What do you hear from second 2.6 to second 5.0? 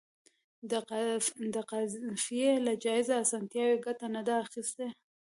له جائزې اسانتیا یې ګټه نه ده اخیستې.